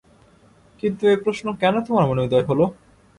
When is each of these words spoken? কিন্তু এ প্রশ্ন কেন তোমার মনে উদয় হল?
কিন্তু 0.83 1.03
এ 1.07 1.23
প্রশ্ন 1.23 1.45
কেন 1.61 1.75
তোমার 1.87 2.05
মনে 2.09 2.21
উদয় 2.23 2.45
হল? 2.49 2.59